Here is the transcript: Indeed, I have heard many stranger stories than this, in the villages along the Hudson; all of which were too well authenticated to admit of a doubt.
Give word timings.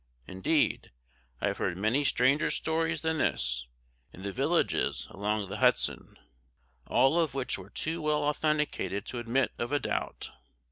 Indeed, 0.25 0.91
I 1.41 1.47
have 1.49 1.59
heard 1.59 1.77
many 1.77 2.03
stranger 2.03 2.49
stories 2.49 3.03
than 3.03 3.19
this, 3.19 3.67
in 4.11 4.23
the 4.23 4.31
villages 4.31 5.05
along 5.11 5.47
the 5.49 5.57
Hudson; 5.57 6.17
all 6.87 7.19
of 7.19 7.35
which 7.35 7.59
were 7.59 7.69
too 7.69 8.01
well 8.01 8.23
authenticated 8.23 9.05
to 9.05 9.19
admit 9.19 9.51
of 9.59 9.71
a 9.71 9.77
doubt. 9.79 10.31